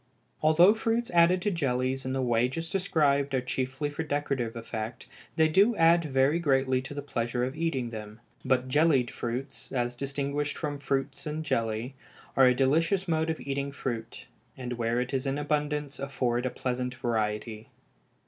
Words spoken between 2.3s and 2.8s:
just